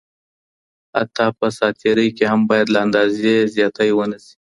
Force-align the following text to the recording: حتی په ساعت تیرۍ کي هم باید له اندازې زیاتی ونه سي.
حتی 0.95 1.25
په 1.37 1.47
ساعت 1.57 1.75
تیرۍ 1.81 2.09
کي 2.17 2.25
هم 2.31 2.41
باید 2.49 2.67
له 2.73 2.79
اندازې 2.85 3.33
زیاتی 3.55 3.89
ونه 3.93 4.17
سي. 4.25 4.33